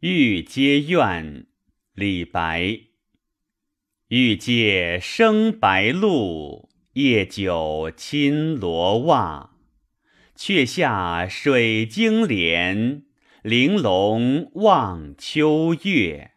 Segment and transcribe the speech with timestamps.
[0.00, 1.46] 欲阶怨，
[1.94, 2.80] 李白。
[4.08, 9.56] 欲借生白露，夜久侵罗袜。
[10.34, 13.04] 却下水晶帘，
[13.42, 16.35] 玲珑望秋月。